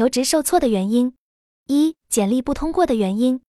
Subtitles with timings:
[0.00, 1.12] 求职受挫的原因：
[1.66, 3.42] 一、简历不通过的原因。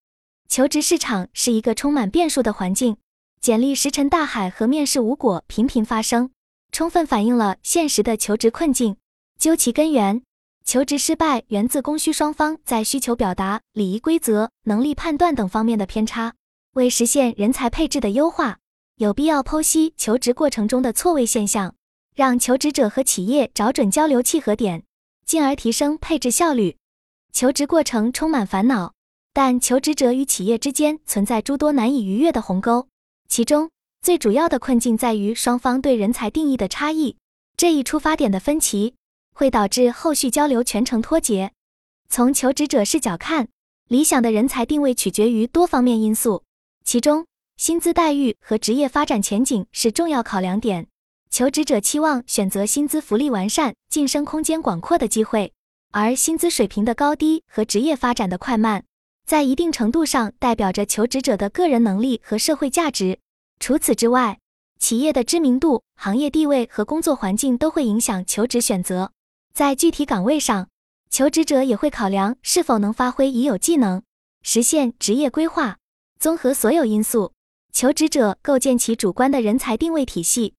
[0.49, 2.97] 求职市场是一个充满变数的环境，
[3.39, 6.29] 简历石沉大海和面试无果频频发生，
[6.73, 8.97] 充分反映了现实的求职困境。
[9.39, 10.23] 究其根源，
[10.65, 16.33] 求职失败源自供需双方在需求表达、礼仪规则、能力判断等方面的偏差。
[16.73, 18.57] 为实现人才配置的优化，
[18.97, 21.75] 有必要剖析求职过程中的错位现象，
[22.13, 24.83] 让求职者和企业找准交流契合点，
[25.31, 26.75] 进而提升配置效率。
[27.31, 28.91] 求职过程充满烦恼，
[29.31, 32.89] 但求职者与企业之间存在诸多难以逾越的鸿沟，
[33.29, 33.69] 其中
[34.01, 37.15] 最主要的困境在于双方对人才定义的差异。
[37.55, 38.95] 这一出发点的分歧，
[39.33, 41.53] 会导致后续交流全程脱节。
[42.09, 43.47] 从求职者视角看，
[43.87, 46.43] 理想的人才定位取决于多方面因素。
[46.83, 47.25] 其中，
[47.55, 50.87] 薪资待遇和职业发展前景是重要考量点。
[51.29, 55.51] 求职者期望选择薪资福利完善、晋升空间广阔的机会，
[55.91, 58.85] 而薪资水平的高低和职业发展的快慢，
[59.27, 63.19] 在一定程度上代表着求职者的个人能力和社会价值。
[63.59, 64.39] 除此之外，
[64.79, 69.11] 企业的知名度、行业地位和工作环境都会影响求职选择。
[69.53, 70.69] 在具体岗位上，
[71.09, 74.01] 求职者也会考量是否能发挥已有技能，
[74.41, 75.77] 实现职业规划。
[76.17, 77.33] 综合所有因素，
[77.73, 80.53] 求职者构建起主观的人才定位体系。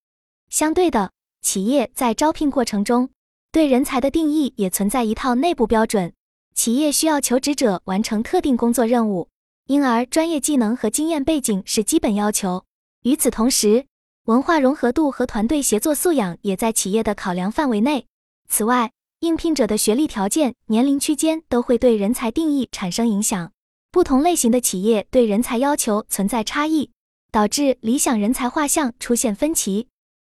[0.51, 3.09] 相对的，企业在招聘过程中
[3.53, 6.15] 对人才的定义也存在一套内部标准。
[6.55, 9.29] 企业需要求职者完成特定工作任务，
[9.67, 12.65] 因而专业技能和经验背景是基本要求。
[13.03, 13.85] 与此同时，
[14.25, 18.07] 文化融合度和团队协作素养也在企业的考量范围内。
[18.49, 23.53] 此外，应聘者的学历条件、年龄区间都会对人才定义产生影响。
[23.91, 26.91] 不同类型的企业对人才要求存在差异，
[27.31, 29.89] 导致理想人才画像出现分歧。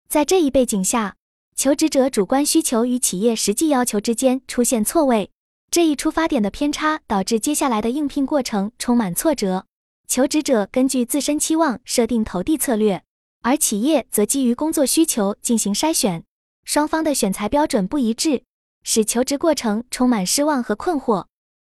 [0.08, 1.16] 在这一背景下，
[1.58, 5.32] 求职者主观需求与企业实际要求之间出现错位，
[5.72, 9.66] 这一出发点的偏差导致接下来的应聘过程充满挫折。
[10.06, 13.02] 求职者根据自身期望设定投递策略，
[13.42, 16.22] 而企业则基于工作需求进行筛选，
[16.62, 18.44] 双方的选材标准不一致，
[18.84, 21.26] 使求职过程充满失望和困惑。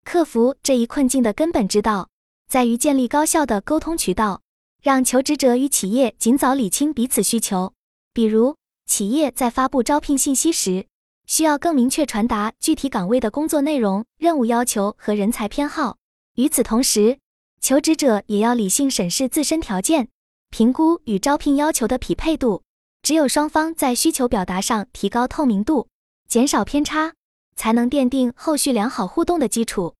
[0.04, 2.08] 克服这一困境的根本之道，
[2.48, 4.42] 在于建立高效的沟通渠道，
[4.80, 7.72] 让求职者与企业尽早理清彼此需求。
[8.14, 8.54] 比如，
[8.86, 10.86] 企业在发布招聘信息时，
[11.26, 15.96] 需要更明确传达具体岗位的工作内容、任务要求和人才偏好。
[16.34, 17.18] 与此同时，
[17.60, 20.08] 求职者也要理性审视自身条件，
[20.50, 22.62] 评估与招聘要求的匹配度。
[23.02, 25.88] 只有双方在需求表达上提高透明度，
[26.28, 27.14] 减少偏差。
[27.54, 29.94] 才能奠定后续良好互动的基础。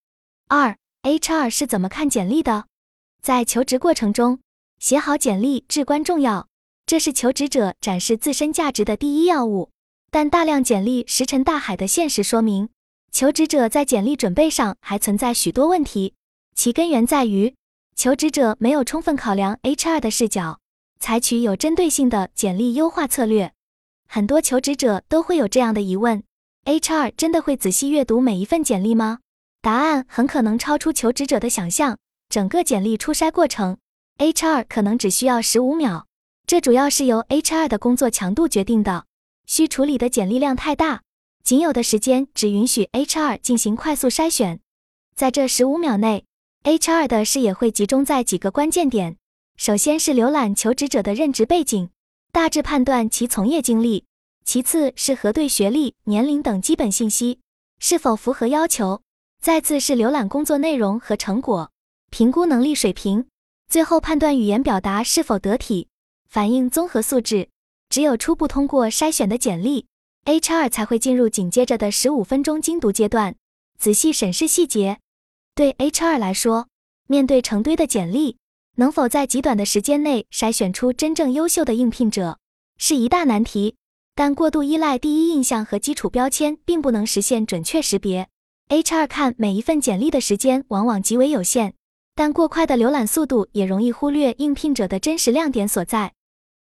[0.48, 2.64] 二，HR 是怎么看简历的？
[3.22, 4.40] 在求职过程中，
[4.78, 6.48] 写好简历至关重要，
[6.92, 9.70] 这是求职者展示自身价值的第一要务。
[10.10, 12.68] 但大量简历石沉大海的现实说明，
[13.10, 16.12] 求职者在简历准备上还存在许多问题。
[16.54, 17.54] 其根源在于，
[17.96, 20.58] 求职者没有充分考量 HR 的视角，
[21.00, 23.54] 采取有针对性的简历优化策略。
[24.06, 26.22] 很多求职者都会有这样的疑问。
[26.66, 29.20] HR 真的会仔细阅读每一份简历吗？
[29.62, 31.96] 答案很可能超出求职者的想象。
[32.28, 33.78] 整个简历初筛过程
[34.18, 36.04] ，HR 可能只需要十五秒。
[36.46, 39.06] 这主要是由 HR 的工作强度决定的。
[39.46, 41.02] 需处理的简历量太大，
[41.42, 44.60] 仅有的时间只允许 HR 进行快速筛选。
[45.14, 46.24] 在这十五秒内
[46.64, 49.16] ，HR 的视野会集中在几个关键点：
[49.56, 51.90] 首先是浏览求职者的任职背景，
[52.32, 54.04] 大致判断其从业经历。
[54.44, 57.40] 其次是核对学历、年龄等基本信息
[57.78, 59.02] 是否符合要求，
[59.40, 61.70] 再次是浏览工作内容和成果，
[62.10, 63.26] 评估能力水平，
[63.68, 65.88] 最后判断语言表达是否得体，
[66.32, 67.50] 反映综合素质。
[67.90, 69.84] 只有初步通过筛选的简历
[70.24, 73.36] ，HR 才会进入紧接着的十五分钟精读阶段，
[73.78, 74.98] 仔细审视细节。
[75.54, 76.68] 对 HR 来说，
[77.06, 78.38] 面对成堆的简历，
[78.76, 82.38] 能否在极短的时间内筛选出真正优秀的应聘者，
[82.78, 83.76] 是一大难题。
[84.14, 88.30] 但过度依赖第一印象和基础标签，并不能实现准确识别。
[88.70, 91.74] HR 看每一份简历的时间往往极为有限，
[92.14, 96.14] 但过快的浏览速度也容易忽略应聘者的真实亮点所在。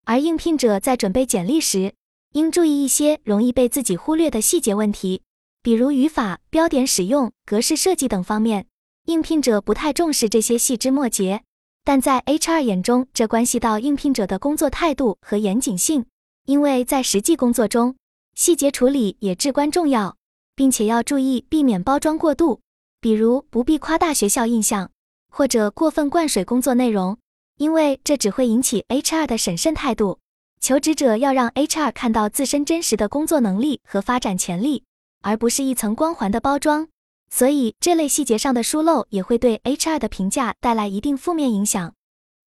[0.04, 1.94] 而应聘者在准备简历时，
[2.32, 5.22] 应注意一些容易被自己忽略的细节问题，
[5.62, 8.66] 比如语法、标点使用、格式设计等方面。
[9.06, 11.42] 应聘者不太重视这些细枝末节，
[11.84, 16.04] 但在 HR 眼中，这关系到应聘者的工作态度和严谨性。
[16.46, 17.96] 因为在实际工作中，
[18.34, 20.16] 细节处理也至关重要，
[20.54, 22.60] 并且要注意避免包装过度，
[23.00, 24.90] 比如不必夸大学校印象，
[25.32, 27.18] 或者过分灌水工作内容，
[27.60, 30.18] 因为这只会引起 HR 的审慎态度。
[30.62, 34.84] 求职者要让 HR 看到自身真实的工作能力和发展潜力，
[35.20, 36.88] 而不是一层光环的包装。
[37.28, 41.92] 所以这类细节上的疏漏也会对 HR 的评价带来一定负面影响。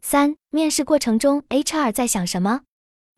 [0.02, 2.62] 三、面试过程中 HR 在想什么？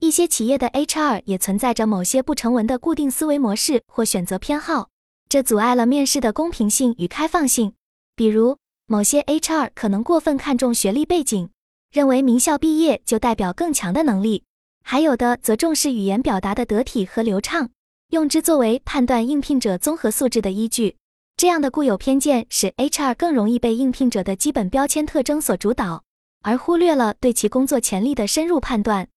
[0.01, 4.89] 一些企业的 HR 也存在着某些不成文的固定思维模式或选择偏好，
[5.30, 7.74] 这阻碍了面试的公平性与开放性。
[8.18, 11.50] 比如，某些 HR 可能过分看重学历背景，
[11.95, 14.44] 认为名校毕业就代表更强的能力；
[14.83, 17.69] 还有的则重视语言表达的得体和流畅，
[18.09, 20.97] 用之作为判断应聘者综合素质的依据。
[21.38, 26.03] 这样的固有偏见使 HR 更容易被应聘者的基本标签特征所主导，
[26.42, 29.07] 而忽略了对其工作潜力的深入判断。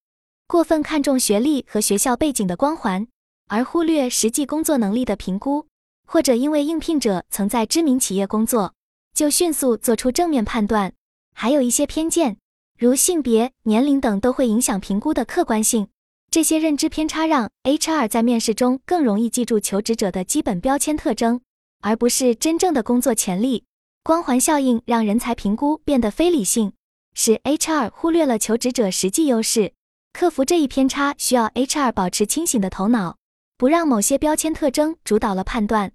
[0.47, 3.09] 过分看重学历和学校背景的光环，
[3.49, 5.67] 而忽略实际工作能力的评估，
[6.07, 8.73] 或者因为应聘者曾在知名企业工作，
[9.13, 10.93] 就迅速做出正面判断。
[11.35, 12.37] 还有一些偏见，
[12.81, 15.89] 如性别、年龄等，都会影响评估的客观性。
[16.31, 21.41] 这些认知偏差让 HR 在面试中更容易记住求职者的基本标签特征，
[21.81, 23.65] 而不是真正的工作潜力。
[24.05, 26.73] 光环效应让人才评估变得非理性，
[27.15, 29.73] 使 HR 忽略了求职者实际优势。
[30.13, 33.17] 克服这一偏差，需要 HR 保持清醒的头脑，
[33.57, 35.91] 不让某些标签特征主导了判断。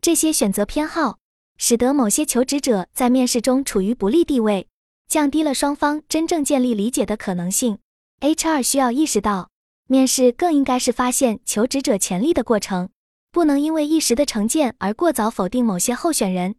[0.00, 1.18] 这些选择偏好，
[1.58, 4.66] 使得某些求职者在面试中处于不利地位，
[5.12, 7.80] 降低了双方真正建立理解的可能性。
[8.20, 9.50] HR 需要意识到，
[9.86, 12.88] 面试更应该是发现求职者潜力的过程，
[13.30, 16.54] 不能因为一时的成见而过早否定某些候选人。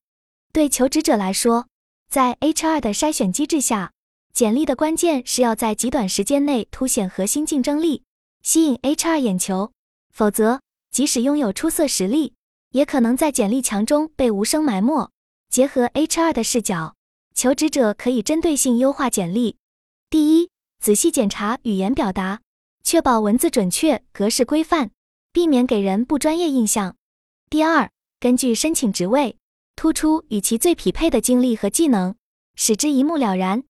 [0.52, 1.66] 对求职者来说，
[2.12, 3.92] 在 HR 的筛选机制下。
[4.36, 8.04] 简历的关键是要在极短时间内凸显核心竞争力，
[8.44, 9.72] 吸引 HR 眼球。
[10.14, 10.60] 否则，
[10.92, 12.36] 即使拥有出色实力，
[12.70, 15.10] 也可能在简历墙中被无声埋没。
[15.50, 16.94] 结合 HR 的视角，
[17.36, 19.58] 求职者可以针对性优化简历。
[20.10, 20.50] 第一，
[20.80, 22.42] 仔细检查语言表达，
[22.84, 24.92] 确保文字准确、格式规范，
[25.32, 26.96] 避免给人不专业印象。
[27.50, 27.90] 第二，
[28.20, 29.38] 根据申请职位，
[29.76, 32.16] 突出与其最匹配的经历和技能，
[32.56, 33.64] 使之一目了然。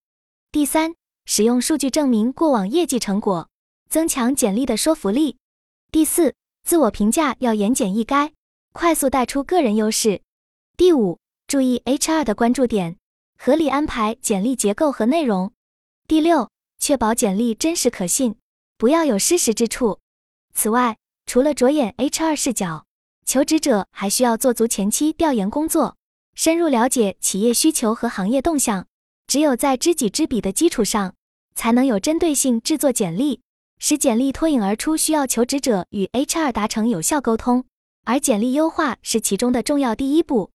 [0.52, 0.94] 第三，
[1.24, 3.48] 使用数据证明过往业绩成果，
[3.88, 5.38] 增强简历的说服力。
[5.90, 6.34] 第四，
[6.64, 8.32] 自我评价要言简意赅，
[8.72, 10.20] 快速带出个人优势。
[10.76, 12.98] 第五，注意 HR 的关注点，
[13.38, 15.52] 合理安排简历结构和内容。
[16.06, 18.36] 第六，确保简历真实可信，
[18.78, 20.00] 不要有失实之处。
[20.54, 20.96] 此外，
[21.26, 22.86] 除了着眼 HR 视角，
[23.24, 25.96] 求职者还需要做足前期调研工作，
[26.34, 28.86] 深入了解企业需求和行业动向。
[29.26, 31.14] 只有在知己知彼的基础上，
[31.54, 33.40] 才能有针对性制作简历，
[33.78, 34.96] 使简历脱颖而出。
[34.96, 37.64] 需要求职者与 HR 达成有效沟通，
[38.04, 40.50] 而简历优化是其中的重要第一步。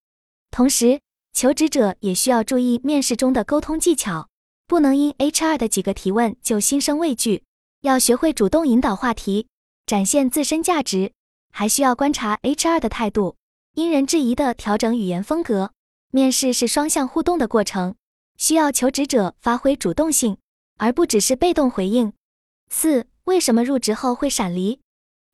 [0.51, 1.01] 同时，
[1.39, 4.27] 求职者也需要注意面试中的沟通技巧，
[4.67, 7.45] 不能因 HR 的几个提问就心生畏惧，
[7.79, 9.47] 要学会主动引导话题，
[9.85, 11.13] 展现自身价值。
[11.53, 13.37] 还需要观察 HR 的态度，
[13.75, 15.71] 因人制宜的调整语言风格。
[16.11, 17.95] 面试是双向互动的过程。
[18.35, 20.35] 需要求职者发挥主动性，
[20.75, 22.11] 而不只是被动回应。
[22.69, 24.81] 四、为什么入职后会闪离？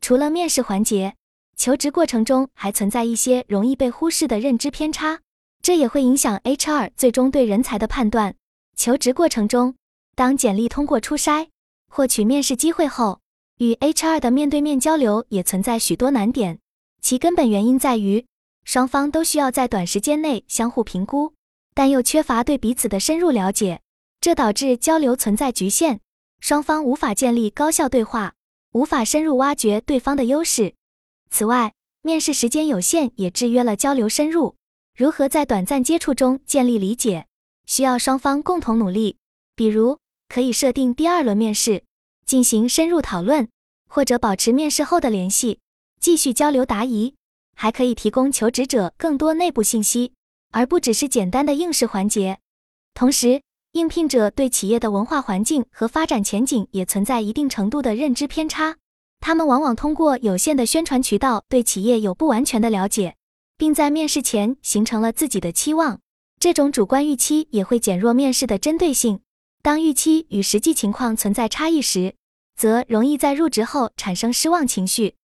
[0.01, 1.15] 除了面试环节，
[1.57, 5.21] 求职过程中还存在一些容易被忽视的认知偏差，
[5.65, 8.35] 这也会影响 HR 最终对人才的判断。
[8.77, 9.73] 求职过程中，
[10.13, 11.47] 当简历通过初筛，
[11.87, 13.19] 获取面试机会后，
[13.57, 16.59] 与 HR 的面对面交流也存在许多难点，
[17.01, 18.27] 其根本原因在于
[18.63, 21.33] 双方都需要在短时间内相互评估。
[21.73, 23.81] 但又缺乏对彼此的深入了解，
[24.21, 25.97] 这导致交流存在局限，
[26.41, 28.35] 双方无法建立高效对话，
[28.73, 30.75] 无法深入挖掘对方的优势。
[31.31, 31.73] 此外，
[32.03, 34.55] 面试时间有限，也制约了交流深入。
[34.95, 37.27] 如何在短暂接触中建立理解，
[37.65, 39.17] 需要双方共同努力。
[39.53, 39.99] 比如，
[40.29, 41.83] 可以设定第二轮面试，
[42.25, 43.49] 进行深入讨论，
[43.89, 45.59] 或者保持面试后的联系，
[45.99, 47.13] 继续交流答疑。
[47.57, 50.13] 还可以提供求职者更多内部信息。
[50.51, 52.39] 而不只是简单的应试环节。
[52.93, 53.41] 同时，
[53.73, 58.77] 应聘者对企业的文化环境和发展前景也存在一定程度的认知偏差。
[59.19, 63.17] 他们往往通过有限的宣传渠道对企业有不完全的了解，
[63.57, 65.99] 并在面试前形成了自己的期望。
[66.39, 69.21] 这种主观预期也会减弱面试的针对性。
[69.61, 72.13] 当预期与实际情况存在差异时，
[72.55, 75.15] 则容易在入职后产生失望情绪。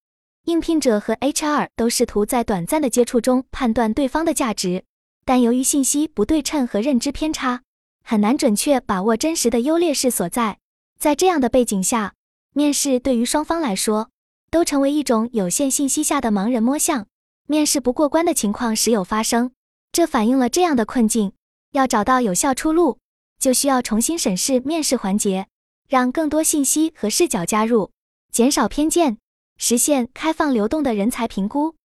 [0.46, 4.84] 应聘者和 HR 都试图在短暂的接触中判断对方的价值。
[5.24, 7.62] 但由于信息不对称和认知偏差，
[8.04, 10.58] 很难准确把握真实的优劣势所在。
[11.00, 12.16] 在这样的背景下，
[12.54, 14.10] 面试对于双方来说
[14.50, 17.06] 都成为一种有限信息下的盲人摸象，
[17.52, 19.52] 面试不过关的情况时有发生。
[19.92, 21.34] 这反映了这样的困境：
[21.74, 22.98] 要找到有效出路，
[23.40, 25.48] 就需要重新审视面试环节，
[25.90, 27.92] 让更多信息和视角加入，
[28.32, 29.18] 减少偏见，
[29.58, 31.76] 实现开放流动的人才评估。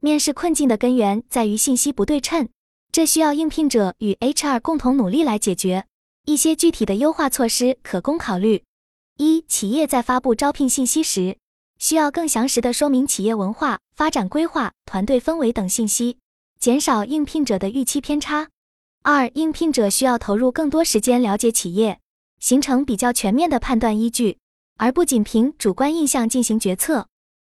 [0.00, 2.48] 面试困境的根源在于信息不对称，
[2.90, 5.86] 这需要应聘者与 HR 共同努力来解决。
[6.24, 8.64] 一些具体的优化措施可供考虑：
[9.18, 11.38] 一、企业在发布招聘信息时，
[11.82, 16.16] 需要更详实的说明企业文化、发展规划、团队氛围等信息，
[16.60, 18.50] 减少应聘者的预期偏差。
[19.02, 21.98] 二、应聘者需要投入更多时间了解企业，
[22.38, 24.38] 形成比较全面的判断依据，
[24.76, 27.08] 而不仅凭主观印象进行决策。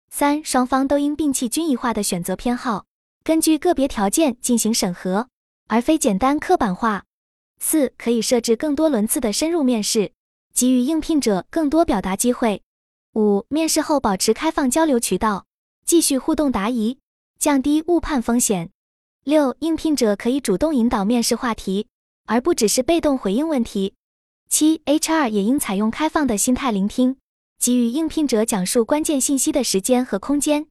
[0.10, 2.86] 三、双方都应摒弃均一化的选择偏好，
[3.26, 5.28] 根据个别条件进行审核，
[5.68, 7.04] 而非简单刻板化。
[7.60, 10.14] 四、可以设置更多轮次的深入面试，
[10.54, 12.62] 给予应聘者更多表达机会。
[13.14, 15.46] 五、面试后保持开放交流渠道，
[15.86, 16.98] 继续互动答疑，
[17.38, 18.70] 降低误判风险。
[19.26, 21.88] 六、应聘者可以主动引导面试话题，
[22.26, 23.96] 而不只是被动回应问题。
[24.50, 27.18] 七、HR 也应采用开放的心态聆听。
[27.60, 30.66] 给予应聘者讲述关键信息的时间和空间。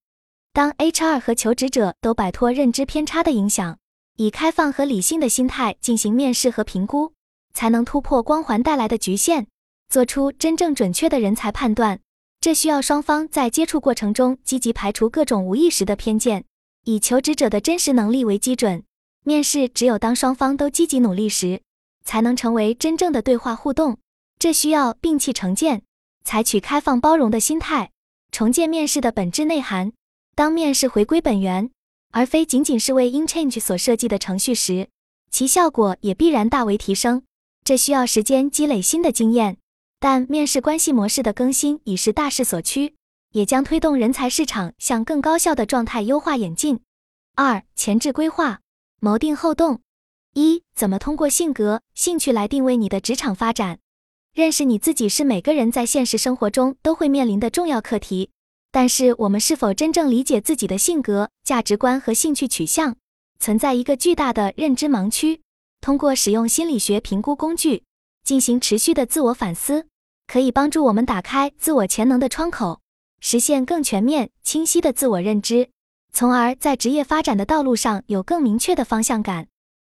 [0.53, 3.79] 当 HR 和求职者都摆脱认知偏差的影响，
[4.17, 7.13] 以开放和理性的心态进行面试和评估，
[7.53, 9.47] 才能突破光环带来的局限，
[9.89, 12.01] 做出真正准确的人才判断。
[12.41, 16.45] 这需要双方在接触过程中积极排除各种无意识的偏见，
[16.85, 18.83] 以求职者的真实能力为基准。
[19.25, 21.61] 面试只有当双方都积极努力时，
[22.03, 23.99] 才能成为真正的对话互动。
[24.39, 25.83] 这需要摒弃成见。
[26.25, 27.91] 采取开放包容的心态，
[28.31, 29.93] 重建面试的本质内涵。
[30.35, 31.71] 当面试回归本源，
[32.11, 34.89] 而非仅仅是为 InChange 所设计的程序时，
[35.31, 37.23] 其效果也必然大为提升。
[37.65, 39.59] 这需要时间积累新的经验，
[40.01, 42.97] 但面试关系模式的更新已是大势所趋，
[43.33, 46.81] 也将推动人才市场向更高效的状态优化演进。
[47.37, 48.61] 二、前置规划，
[48.99, 49.83] 谋定后动。
[50.33, 53.79] 一、怎么通过性格、兴趣来定位你的职场发展？
[54.33, 58.31] 认识你自己是每个人在现实生活中都会面临的重要课题，
[58.71, 62.97] 但是我们是否真正理解自己的性格、价值观和兴趣取向，
[63.39, 65.43] 存在一个巨大的认知盲区。
[65.83, 67.83] 通过使用心理学评估工具
[68.23, 69.89] 进行持续的自我反思，
[70.31, 72.81] 可以帮助我们打开自我潜能的窗口，
[73.19, 75.71] 实现更全面、清晰的自我认知，
[76.13, 79.49] 从而在职业发展的道路上有更明确的方向感。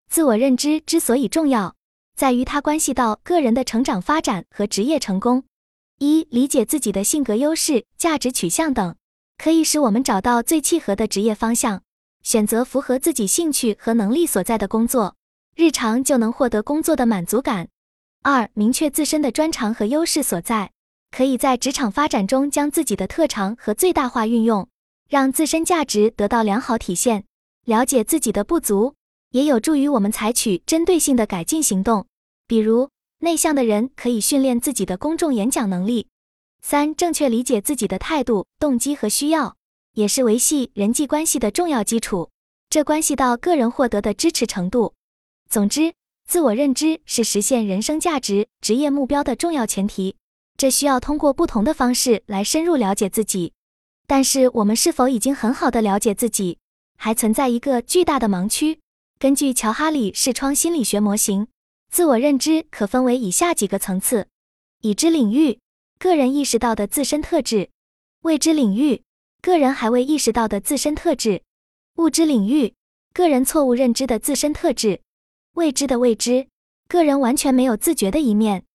[0.09, 1.73] 自我认知之所以重要。
[2.17, 5.45] 在于它关系到个人的成长发展和职业成功。
[5.99, 8.93] 一、理解自己的性格优势、价值取向等，
[9.37, 11.81] 可以使我们找到最契合的职业方向，
[12.23, 15.15] 选择符合自己兴趣和能力所在的工作，
[15.55, 17.69] 日常就能获得工作的满足感。
[18.27, 20.71] 二、明确自身的专长和优势所在，
[21.11, 24.67] 可以在职场发展中将自己的特长和最大化运用，
[25.07, 27.25] 让自身价值得到良好体现。
[27.65, 28.95] 了解自己的不足。
[29.29, 32.07] 也有助于我们采取针对性的改进行动，
[32.47, 32.89] 比如
[33.19, 36.07] 内向的人可以训练自己的公众演讲能力。
[36.63, 39.55] 三、正确理解自己的态度、动机和需要，
[39.93, 42.31] 也是维系人际关系的重要基础。
[42.71, 44.95] 这关系到个人获得的支持程度。
[45.47, 45.93] 总之，
[46.27, 50.15] 自我认知是实现人生价值、职业目标的重要前提。
[50.57, 53.53] 这需要通过不同的方式来深入了解自己。
[54.07, 56.59] 但是，我们是否已经很好的了解自己，
[56.97, 58.79] 还存在一个巨大的盲区。
[59.17, 61.47] 根据乔哈里视窗心理学模型，
[61.91, 64.27] 自我认知可分为以下几个层次：
[64.81, 65.59] 已知领域，
[65.97, 67.69] 个人意识到的自身特质；
[68.21, 69.03] 未知领域，
[69.41, 71.41] 个人还未意识到的自身特质；
[71.97, 72.73] 物知领域，
[73.13, 74.99] 个人错误认知的自身特质；
[75.55, 76.47] 未知的未知，
[76.89, 78.65] 个人完全没有自觉的一面。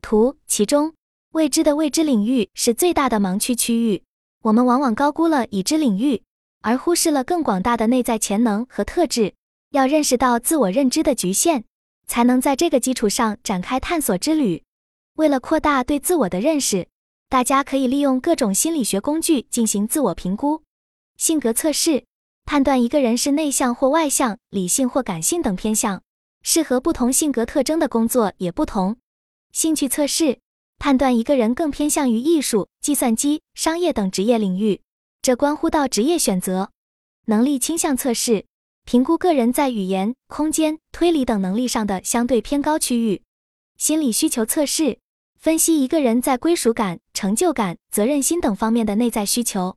[0.00, 0.94] 图其中，
[1.32, 4.04] 未知的未知领域是最大的盲区区域。
[4.42, 6.22] 我们往往高估了已知领域，
[6.62, 9.34] 而忽视了更广大的内在潜能和特质。
[9.70, 11.64] 要认识到自我认知的局限，
[12.06, 14.62] 才能在这个基础上展开探索之旅。
[15.16, 16.86] 为了扩大对自我的认识，
[17.28, 20.62] 大家可以利用各种心理学工具进行自我评估。
[21.16, 22.04] 性格测试
[22.44, 26.00] 判断一个人是内向或外向、理性或感性等偏向，
[26.50, 28.96] 适合不同性格特征的工作也不同。
[29.52, 30.38] 兴趣测试
[30.78, 34.80] 判断一个人更偏向于艺术、计算机、商业等职业领域，
[35.20, 36.70] 这关乎到职业选择。
[37.26, 38.46] 能力倾向测试。
[38.86, 43.20] 评估个人在语言、空间、推理等能力上的相对偏高区域。
[43.76, 45.00] 心理需求测试
[45.38, 49.76] 分析一个人在归属感、成就感、责任心等方面的内在需求。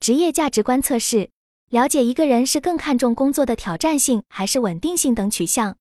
[0.00, 1.28] 职业价值观测试
[1.68, 5.76] 了解一个人是更看重工作的挑战性还是稳定性等取向。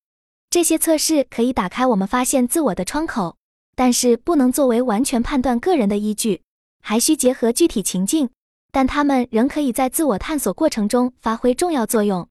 [0.56, 3.36] 这些测试可以打开我们发现自我的窗口，
[3.76, 6.44] 但是不能作为完全判断个人的依据，
[6.82, 8.30] 还需结合具体情境。
[8.72, 12.30] 但他们仍可以在自我探索过程中发挥重要作用。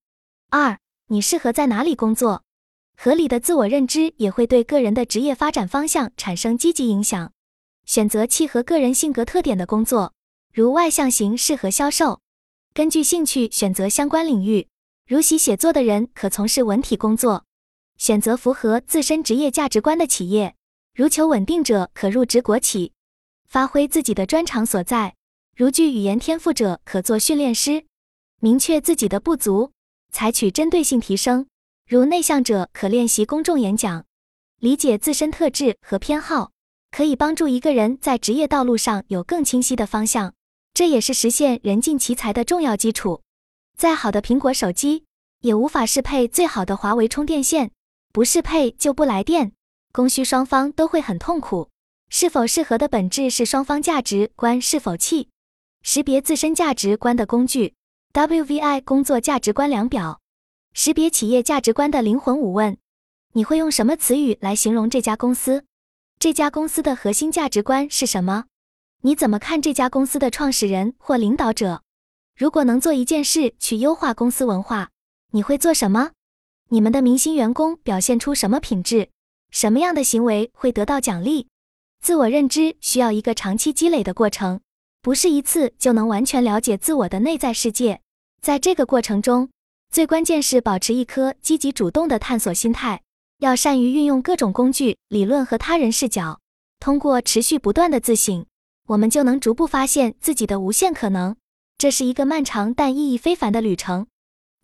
[0.48, 0.78] 二，
[1.08, 2.42] 你适合在哪里工作？
[2.96, 7.30] 合理的自我认知也会对个人的职业发展方向产生积极影响。
[7.84, 10.14] 选择契合个人性格特点的工作，
[10.50, 12.20] 如外向型适合销售，
[12.72, 14.66] 根据兴趣选择相关领域，
[15.06, 17.44] 如喜写作的人可从事文体工作；
[18.04, 20.54] 选择符合自身职业价值观的企业，
[20.94, 22.92] 如求稳定者可入职国企；
[23.48, 25.14] 发挥自己的专长所在，
[25.56, 27.86] 如具语言天赋者可做训练师；
[28.42, 29.72] 明确自己的不足，
[30.12, 31.46] 采取针对性提升，
[31.88, 34.02] 如内向者可练习公众演讲；
[34.60, 36.50] 理解自身特质和偏好。
[36.90, 40.34] 可以帮助一个人在职业道路上有更清晰的方向，
[40.74, 43.22] 这也是实现人尽其才的重要基础。
[43.78, 45.06] 再好的苹果手机
[45.40, 47.70] 也无法适配最好的华为充电线，
[48.14, 49.54] 不适配就不来电，
[49.90, 51.70] 供需双方都会很痛苦。
[52.08, 55.30] 是否适合的本质是双方价值观是否契。
[55.82, 57.74] 识别自身价值观的工具
[58.12, 60.20] ：WVI 工作价值观量表，
[60.74, 62.78] 识别企业价值观的灵魂五问。
[63.32, 65.64] 你会用什么词语来形容这家公司？
[66.20, 68.44] 这家公司的核心价值观是什么？
[69.02, 71.82] 你怎么看这家公司的创始人或领导者？
[72.36, 74.90] 如果能做一件事去优化公司文化，
[75.32, 76.12] 你会做什么？
[76.70, 79.10] 你们的明星员工表现出什么品质？
[79.50, 81.46] 什么样的行为会得到奖励？
[82.00, 84.60] 自我认知需要一个长期积累的过程，
[85.02, 88.00] 不是一次就能完全了解自我的内在世界。
[88.40, 89.48] 在这个过程中，
[89.90, 93.02] 最关键是保持一颗积极主动的探索心态。
[93.40, 96.40] 要善于运用各种工具、理论和他人视角，
[96.80, 98.46] 通过持续不断的自省，
[98.88, 101.36] 我们就能逐步发现自己的无限可能。
[101.76, 104.06] 这是一个漫长但意义非凡的旅程。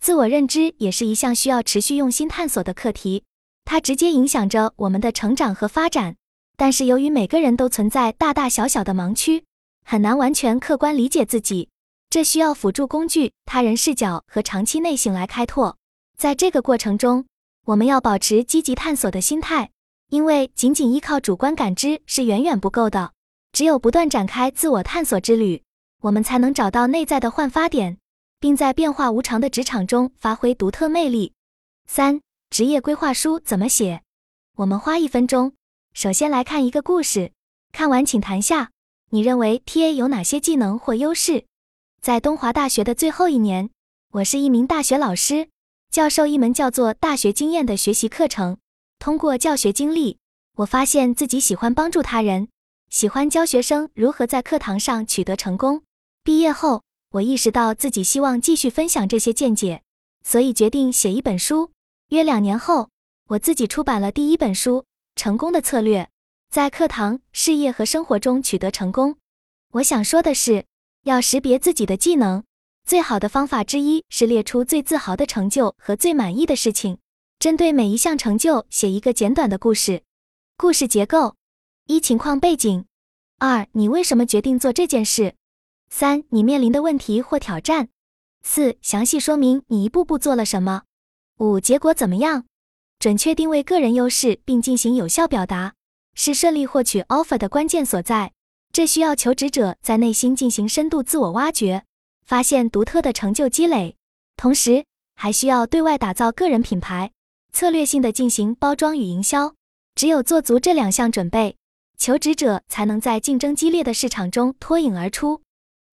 [0.00, 3.22] 自我认知也是一项需要持续用心探索的课题，
[3.66, 6.16] 它直接影响着我们的成长和发展。
[6.56, 9.44] 但是由于每个人都存在大大小小的盲区，
[9.84, 11.68] 很难完全客观理解自己，
[12.08, 15.76] 这需要辅助工具、他人视角和长期内省来开拓。
[16.16, 17.26] 在这个过程中，
[17.66, 19.70] 我们要保持积极探索的心态，
[20.08, 23.12] 因为仅仅依靠主观感知是远远不够的。
[23.52, 25.62] 只有不断展开自我探索之旅，
[26.00, 27.98] 我们才能找到内在的焕发点，
[28.40, 31.34] 并在变化无常的职场中发挥独特魅力。
[31.86, 34.02] 三、职业规划书怎么写？
[34.56, 35.52] 我们花一分钟，
[35.92, 37.32] 首先来看一个故事。
[37.70, 38.70] 看完请谈下，
[39.10, 41.44] 你认为 TA 有哪些技能或优势？
[42.00, 43.70] 在东华大学的最后一年，
[44.12, 45.48] 我是一名大学老师。
[45.90, 48.58] 教授一门叫做“大学经验”的学习课程。
[48.98, 50.18] 通过教学经历，
[50.56, 52.48] 我发现自己喜欢帮助他人，
[52.88, 55.82] 喜欢教学生如何在课堂上取得成功。
[56.22, 59.82] 毕业后，我意识到自己希望继续分享这些见解，
[60.22, 61.72] 所以决定写一本书。
[62.10, 62.88] 约两年后，
[63.30, 64.82] 我自己出版了第一本书
[65.16, 66.08] 《成功的策略：
[66.50, 69.14] 在课堂、事业和生活中取得成功》。
[69.72, 70.66] 我想说的是，
[71.02, 72.44] 要识别自己的技能。
[72.86, 76.98] 最好的方法之一是列出最自豪的成就和最满意的事情，
[77.40, 80.04] 针对每一项成就写一个简短的故事。
[80.56, 81.34] 故事结构：
[81.86, 82.84] 一、情况背景；
[83.38, 85.32] 二、你为什么决定做这件事；
[85.90, 87.86] 三、你面临的问题或挑战；
[88.42, 90.82] 四、详细说明你一步步做了什么；
[91.38, 92.46] 五、结果怎么样？
[92.98, 95.74] 准确定位个人优势并进行有效表达，
[96.14, 98.32] 是顺利获取 offer 的关键所在。
[98.72, 101.84] 这需要求职者在内心进行深度自我挖掘。
[102.24, 103.96] 发现独特的成就积累，
[104.36, 104.84] 同时
[105.16, 107.10] 还需要对外打造个人品牌，
[107.52, 109.54] 策略性的进行包装与营销。
[109.96, 111.56] 只有做足这两项准备，
[111.98, 115.42] 求职者才能在竞争激烈的市场中脱颖而出。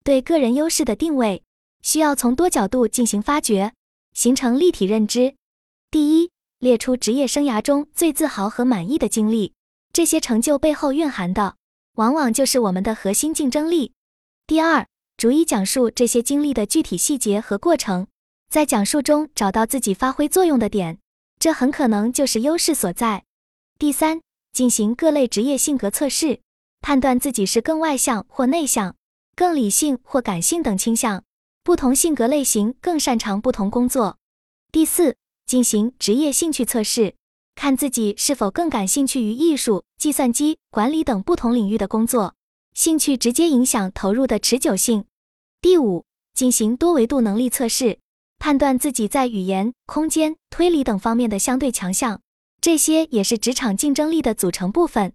[0.07, 1.43] 对个人优势的定位，
[1.81, 3.73] 需要从多角度进行发掘，
[4.13, 5.35] 形成立体认知。
[5.91, 9.51] 第一，列出职业生涯中最自豪和满意的经历，
[9.91, 11.57] 这些成就背后蕴含的，
[11.95, 13.91] 往往就是我们的核心竞争力。
[14.47, 14.87] 第二。
[15.17, 18.07] 逐一讲述这些经历的具体细节和过程，
[18.49, 20.99] 在讲述中找到自己发挥作用的点，
[21.39, 23.25] 这很可能就是优势所在。
[23.79, 24.21] 第三，
[24.53, 26.39] 进行各类职业性格测试，
[26.81, 28.95] 判断自己是更外向或内向、
[29.37, 31.23] 更理性或感性等倾向。
[31.63, 34.17] 不同性格类型更擅长不同工作。
[34.71, 37.13] 第四，进行职业兴趣测试，
[37.53, 42.33] 看自己是否更感兴趣于艺术、计算机管理等不同领域的工作。
[42.73, 45.05] 兴趣直接影响投入的持久性。
[45.61, 47.99] 第五，进行多维度能力测试，
[48.39, 52.21] 判断自己在语言、空间、推理等方面的相对强项，
[52.59, 55.13] 这些也是职场竞争力的组成部分。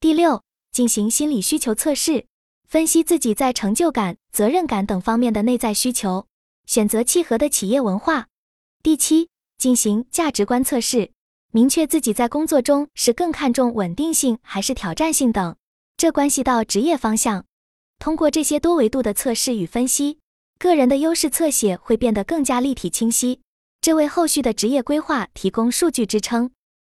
[0.00, 2.26] 第六，进行心理需求测试，
[2.68, 6.26] 分析自己在成就感、责任感等方面的内在需求，
[6.66, 8.26] 选择契合的企业文化。
[8.82, 11.10] 第七，进行价值观测试，
[11.50, 15.56] 明确自己在工作中是更看重稳定性还是挑战性等。
[15.96, 17.46] 这关系到职业方向。
[17.98, 20.18] 通过这些多维度的测试与分析，
[20.58, 23.40] 个人的优势侧写会变得更加立体清晰，
[23.80, 26.50] 这为后续的职业规划提供数据支撑。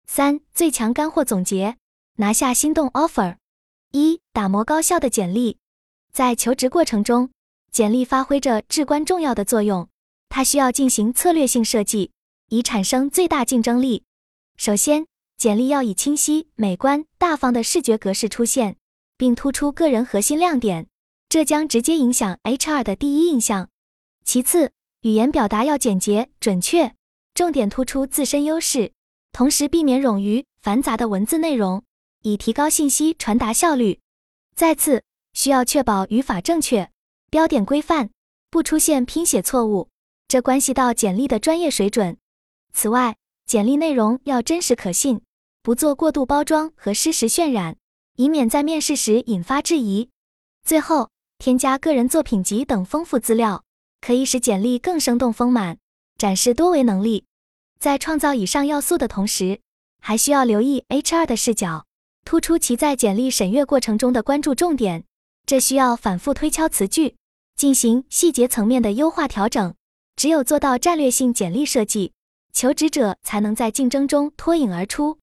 [0.07, 1.77] 三、最强干货总结：
[2.15, 3.37] 拿下心动 offer。
[3.93, 5.59] 一、打磨高效的简历。
[6.13, 7.31] 在求职过程中，
[7.71, 9.89] 简历发挥着至关重要的作用，
[10.29, 12.13] 它需要进行策略性设计，
[12.49, 14.05] 以产生最大竞争力。
[14.57, 18.77] 首先，简历要以清晰、美观、大方的视觉格式出现，
[19.17, 20.89] 并突出个人核心亮点，
[21.29, 23.69] 这将直接影响 HR 的第一印象。
[24.25, 24.73] 其次，
[25.03, 26.95] 语言表达要简洁、准确，
[27.35, 28.93] 重点突出自身优势，
[29.31, 31.85] 同时避免冗余繁杂的文字内容，
[32.23, 34.01] 以提高信息传达效率。
[34.55, 35.03] 再次，
[35.35, 36.91] 需要确保语法正确。
[37.31, 38.11] 标点规范，
[38.51, 39.91] 不出现拼写错误，
[40.27, 42.17] 这关系到简历的专业水准。
[42.73, 45.21] 此外，简历内容要真实可信，
[45.63, 47.77] 不做过度包装和失实渲染，
[48.17, 50.09] 以免在面试时引发质疑。
[50.65, 53.63] 最后，添加个人作品集等丰富资料，
[54.01, 55.79] 可以使简历更生动丰满，
[56.17, 57.25] 展示多维能力。
[57.79, 59.61] 在创造以上要素的同时，
[60.01, 61.87] 还需要留意 HR 的视角，
[62.29, 65.05] 突出其在简历审阅过程中的关注重点。
[65.47, 67.17] 这需要反复推敲词句，
[67.57, 69.75] 进行细节层面的优化调整。
[70.15, 72.13] 只有做到战略性简历设计，
[72.53, 75.17] 求职者才能在竞争中脱颖而出。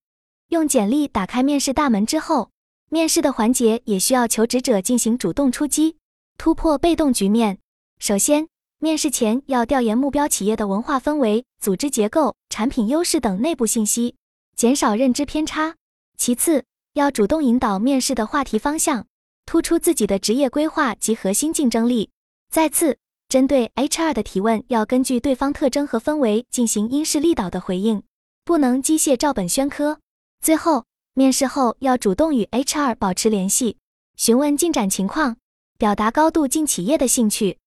[0.48, 2.50] 用简历打开面试大门之后，
[2.90, 5.98] 面试的环节也需要求职者进行主动出击，
[6.36, 7.58] 突破被动局面。
[8.00, 8.48] 首先，
[8.80, 14.16] 面试前要调研目标企业的文化氛围、组织结构、产品优势等内部信息，
[14.56, 15.76] 减少认知偏差。
[16.18, 16.64] 其次，
[16.96, 19.06] 要主动引导面试的话题方向。
[19.44, 22.08] 突出自己的职业规划及核心竞争力。
[22.50, 22.96] 再次，
[23.28, 28.02] 针对 HR 的提问，要根据对方特征和氛围进行因势利导的回应，
[28.46, 30.00] 不能机械照本宣科。
[30.40, 33.76] 最后，面试后要主动与 HR 保持联系，
[34.16, 35.36] 询问进展情况，
[35.76, 37.58] 表达高度进企业的兴趣。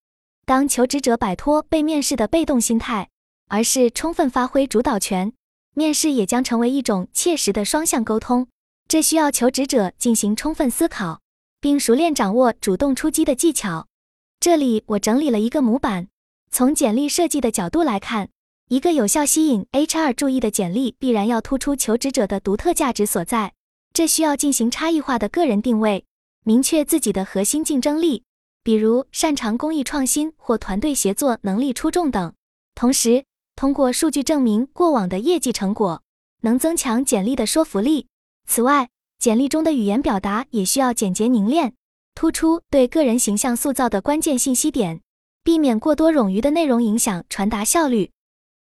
[0.47, 3.07] 当求职者摆脱被面试的被动心态，
[3.47, 5.31] 而是充分发挥主导权，
[5.75, 8.47] 面试也将成为一种切实的双向沟通。
[8.89, 11.21] 这需要求职者进行充分思考。
[11.61, 13.87] 并熟练掌握主动出击的技巧。
[14.39, 16.07] 这里我整理了一个模板。
[16.51, 18.29] 从简历设计的角度来看，
[18.69, 23.53] 一个有效吸引 HR 注意的简历，必然要突出求职者的独特价值所在。
[23.91, 26.05] 这需要进行差异化的个人定位，
[26.45, 28.23] 明确自己的核心竞争力，
[28.63, 32.33] 比如擅长工艺创新或团队协作能力出众等。
[32.73, 33.25] 同时，
[33.57, 36.01] 通过数据证明过往的业绩成果，
[36.41, 38.07] 能增强简历的说服力。
[38.49, 41.75] 此外，简历中的语言表达也需要简洁凝练，
[42.15, 45.01] 突出对个人形象塑造的关键信息点，
[45.43, 48.09] 避免过多冗余的内容影响传达效率。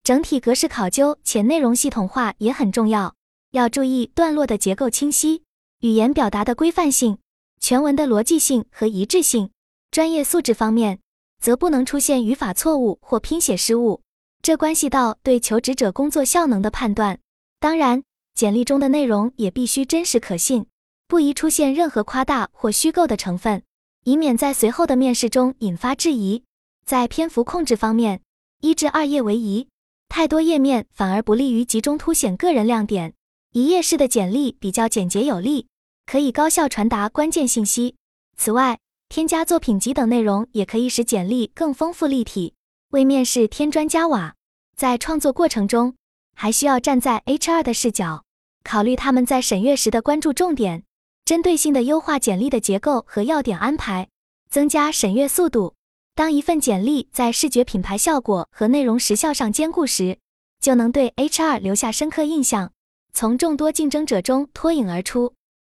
[0.04, 3.15] 整体格式考究且内容系统化也很重要，
[3.52, 5.43] 要注意段落的结构清晰，
[5.80, 7.19] 语言表达的规范性，
[7.62, 9.52] 全文的逻辑性和一致性。
[9.89, 11.00] 专业素质方面，
[11.39, 14.02] 则不能出现语法错误或拼写失误，
[14.41, 17.19] 这关系到对求职者工作效能的判断。
[17.62, 18.04] 当然。
[18.38, 20.67] 简历中的内容也必须真实可信，
[21.08, 23.63] 不宜出现任何夸大或虚构的成分，
[24.04, 26.43] 以免在随后的面试中引发质疑。
[26.86, 28.21] 在篇幅控制方面，
[28.62, 29.69] 一至二页为宜，
[30.08, 33.15] 太多页面反而不利于集中凸显个人亮点。
[33.54, 35.65] 一页式的简历比较简洁有力，
[36.06, 37.95] 可以高效传达关键信息。
[38.38, 38.78] 此外，
[39.10, 42.54] 添加作品集等内容也可以使简历更丰富立体，
[42.89, 44.36] 为面试添砖加瓦。
[44.76, 45.95] 在创作过程中，
[46.36, 48.26] 还需要站在 HR 的视角。
[48.68, 50.84] 考虑他们在审阅时的关注重点，
[51.24, 54.10] 针对性的优化简历的结构和要点安排，
[54.50, 55.76] 增加审阅速度。
[56.14, 60.18] 当一份简历在视觉品牌效果和内容时效上兼顾时，
[60.60, 62.74] 就能对 HR 留下深刻印象，
[63.14, 65.34] 从众多竞争者中脱颖而出。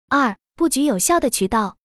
[0.09, 1.77] 二、布局有效的渠道，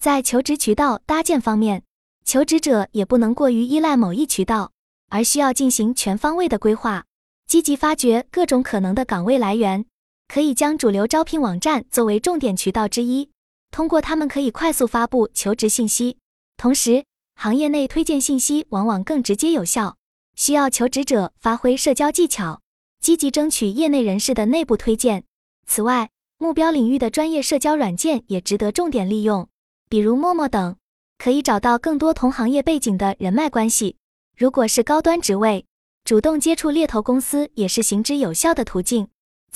[0.00, 1.84] 在求职渠道搭建方面，
[2.24, 4.72] 求职者也不能过于依赖某一渠道，
[5.08, 7.04] 而需要进行全方位的规划，
[7.46, 9.86] 积极发掘各种可能的岗位来源。
[10.28, 13.30] 可以将主流招聘网站作为重点渠道之一，
[13.70, 16.18] 通过他们可以快速发布求职信息。
[16.58, 19.96] 同时，行业内推荐信息往往更直接有效，
[20.36, 22.60] 需要求职者发挥社交技巧，
[23.00, 25.24] 积极争取业内人士的内部推荐。
[25.66, 29.48] 此外，目标领域的专业社交软件也值得重点利用，
[29.88, 30.76] 比如陌陌等，
[31.16, 33.96] 可以找到更多同行业背景的人脉关系。
[34.36, 35.64] 如果是高端职位，
[36.04, 39.08] 主动接触猎头公司也是行之有效的途径。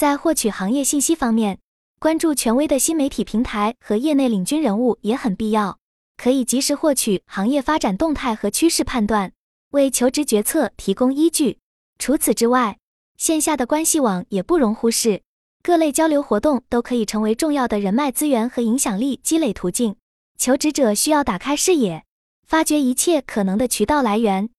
[0.03, 1.61] 在获取行业信息方面，
[2.01, 5.79] 关注权威的新媒体平台和业内领军人物也很必要，
[6.17, 9.33] 可以及时获取行业发展动态和趋势判断，
[9.71, 11.61] 为求职决策提供依据。
[12.01, 12.79] 除此之外，
[13.17, 15.23] 线下的关系网也不容忽视，
[15.63, 19.95] 各类交流活动都可以成为重要的人脉资源和影响力积累途径。
[20.37, 22.03] 求职者需要打开视野，
[22.45, 24.51] 发掘一切可能的渠道来源。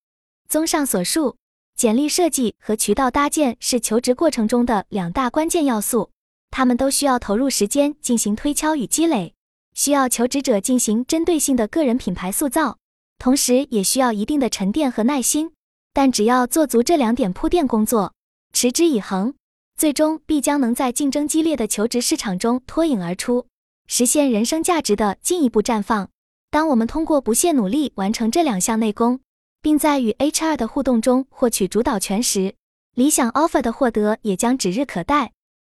[0.47, 1.35] 综上所述。
[1.75, 6.11] 简历设计和渠道搭建是求职过程中的两大关键要素，
[6.51, 9.33] 他们都需要投入时间进行推敲与积累，
[9.73, 12.77] 需要求职者进行针对性的个人品牌塑造。
[13.17, 15.51] 同时也需要一定的沉淀和耐心。
[15.93, 18.13] 但只要做足这两点铺垫工作，
[18.51, 19.35] 持之以恒，
[19.77, 23.45] 最终必将能在竞争激烈的求职市场中脱颖而出，
[23.87, 26.09] 实现人生价值的进一步绽放。
[26.49, 29.19] 当我们通过不懈努力完成这两项内功，
[29.63, 32.53] 并在与 HR 的互动中获取主导权时，
[32.93, 35.31] 理想 offer 的获得也将指日可待。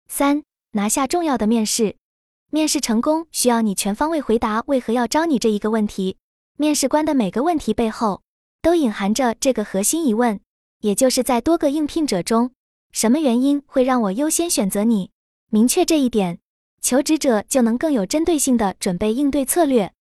[0.09, 1.95] 三、拿下重要的面试。
[2.51, 6.17] 面试成功需要你全方位回答为何要招你这一个问题。
[6.57, 8.23] 面试官的每个问题背后。
[8.61, 10.39] 都隐含着这个核心疑问，
[10.79, 12.49] 也就是在多个应聘者中，
[12.91, 15.11] 什么原因会让我优先选择你？
[15.51, 16.39] 明确这一点，
[16.81, 19.93] 求职者就能更有针对性的准备应对策略。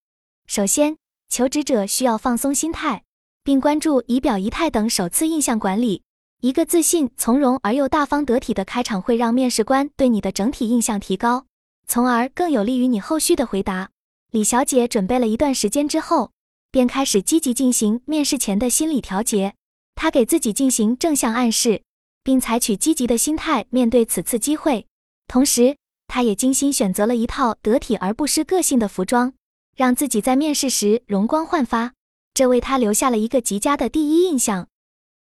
[0.47, 0.97] 首先，
[1.29, 3.03] 求职者需要放松心态，
[3.45, 6.03] 并关注仪表仪态等首次印象管理。
[6.41, 11.47] 一个自信、从容而又大方得体的开场，会让面试官对你的整体印象提高，
[11.87, 13.91] 从而更有利于你后续的回答。
[14.33, 16.33] 李小姐准备了一段时间之后。
[16.71, 19.55] 便开始积极进行面试前的心理调节，
[19.95, 21.83] 她给自己进行正向暗示，
[22.25, 24.85] 并采取积极的心态面对此次机会。
[25.29, 25.77] 同时，
[26.09, 29.35] 他也精心选择了一套得体而不失个性的服装，
[29.77, 31.93] 让自己在面试时容光焕发，
[32.35, 34.67] 这为他留下了一个极佳的第一印象。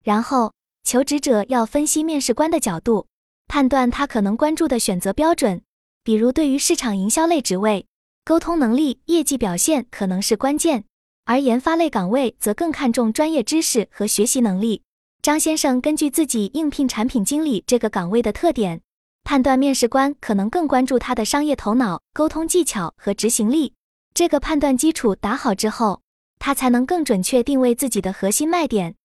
[0.02, 3.06] 然后，求职者要分析面试官的角度，
[3.46, 5.62] 判断他可能关注的选择标准，
[6.02, 7.86] 比如对于市场营销类职位，
[8.24, 10.84] 沟通能力、业绩表现可能是关键。
[11.26, 14.82] 而研发类岗位则更看重专业知识和学习能力。
[15.22, 18.82] 张先生根据自己应聘产品经理这个岗位的特点，
[19.22, 23.72] 判断面试官可能更关注他的商业头脑、沟通技巧和执行力。
[24.12, 26.02] 这个判断基础打好之后，
[26.44, 28.96] 他才能更准确定位自己的核心卖点。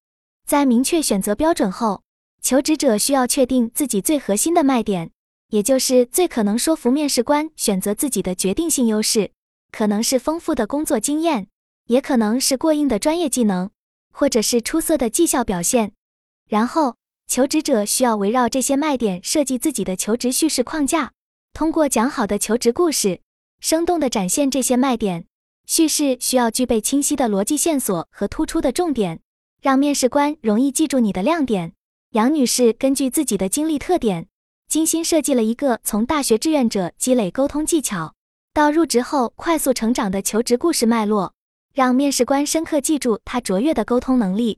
[0.46, 2.04] 在明确选择标准后，
[2.42, 5.12] 求职者需要确定自己最核心的卖点，
[5.48, 9.32] 也就是最可能说服面试官选择自己的决定性优势，
[9.72, 11.48] 可能是丰富的工作经验。
[11.86, 13.70] 也可能是过硬的专业技能，
[14.12, 15.94] 或者是出色的绩效表现。
[16.50, 21.14] 然后，求职者需要围绕这些卖点设计自己的求职叙事框架，
[21.54, 23.22] 通过讲好的求职故事，
[23.62, 25.29] 生动地展现这些卖点。
[25.70, 29.20] 叙事需要具备清晰的逻辑线索和突出的重点，
[29.62, 31.74] 让面试官容易记住你的亮点。
[32.14, 34.28] 杨女士根据自己的经历特点，
[34.68, 38.16] 精心设计了一个从大学志愿者积累沟通技巧，
[38.52, 41.36] 到入职后快速成长的求职故事脉络。
[41.76, 44.58] 让面试官深刻记住他卓越的沟通能力。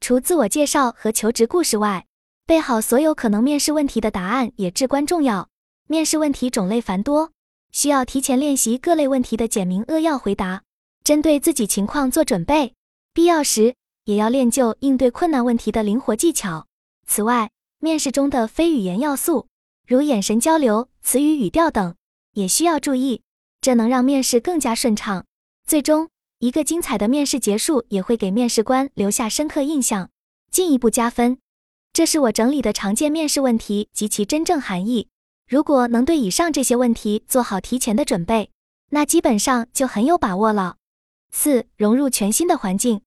[0.00, 2.06] 除自我介绍和求职故事外，
[2.46, 5.50] 备好所有可能面试问题的答案也至关重要。
[5.86, 7.32] 面试问题种类繁多，
[7.76, 10.62] 需要提前练习各类问题的简明扼要回答，
[11.04, 12.72] 针对自己情况做准备。
[13.12, 16.66] 必要时也要练就应对困难问题的灵活技巧。
[17.06, 19.48] 此外，面试中的非语言要素，
[19.86, 21.94] 如眼神交流、词语语调等，
[22.32, 23.20] 也需要注意，
[23.60, 25.26] 这能让面试更加顺畅。
[25.66, 26.08] 最终。
[26.38, 30.08] 一个精彩的面试结束，也会给面试官留下深刻印象，
[30.50, 31.36] 进一步加分。
[31.92, 35.08] 这是我整理的常见面试问题及其真正含义。
[35.48, 38.50] 如果能对以上这些问题做好提前的准备，
[38.90, 40.76] 那基本上就很有把握了。
[41.30, 43.02] 四、融入全新的环境。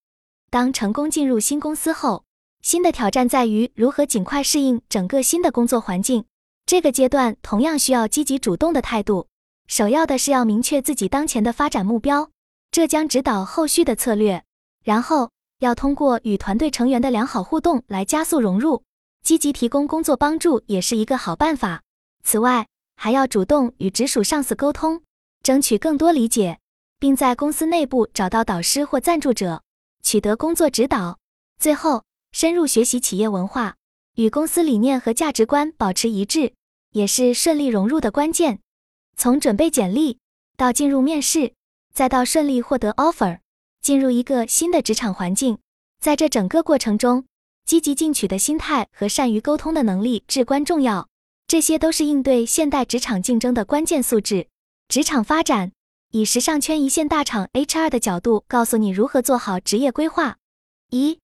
[0.49, 2.23] 当成功进入新公司后，
[2.62, 6.23] 新的挑战在于如何尽快适应整个新的工作环境。
[6.65, 9.28] 这个阶段同样需要积极主动的态度。
[9.67, 12.32] 首要的是要明确自己当前的发展目标。
[12.71, 14.43] 这将指导后续的策略。
[14.86, 18.84] 然后要通过与团队成员的良好互动来加速融入，
[19.21, 21.82] 积极提供工作帮助也是一个好办法。
[22.30, 25.02] 此外，还要主动与直属上司沟通，
[25.42, 26.60] 争取更多理解，
[27.00, 29.63] 并在公司内部找到导师或赞助者，
[30.04, 31.18] 取得工作指导。
[31.58, 33.78] 最后，深入学习企业文化，
[34.13, 36.54] 与公司理念和价值观保持一致，
[36.92, 38.60] 也是顺利融入的关键。
[39.18, 40.20] 从准备简历
[40.56, 41.54] 到进入面试。
[41.92, 43.39] 再到顺利获得 offer，
[43.82, 45.58] 进入一个新的职场环境，
[46.00, 47.26] 在这整个过程中，
[47.65, 51.09] 积极进取的心态和善于沟通的能力至关重要。
[51.50, 54.50] 这些都是应对现代职场竞争的关键素质。
[54.88, 55.72] 职场发展，
[56.12, 60.38] 以时尚圈一线大厂 HR 的角度告诉你如何做好职业规划：
[60.92, 61.18] 一、